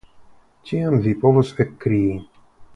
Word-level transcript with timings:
Tiam 0.69 0.97
vi 1.05 1.15
povos 1.27 1.53
ekkrii. 1.67 2.13